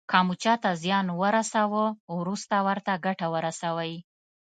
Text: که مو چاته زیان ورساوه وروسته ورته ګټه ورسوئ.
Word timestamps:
که 0.11 0.19
مو 0.25 0.33
چاته 0.43 0.71
زیان 0.83 1.07
ورساوه 1.21 1.85
وروسته 2.19 2.55
ورته 2.67 2.91
ګټه 3.05 3.27
ورسوئ. 3.33 3.93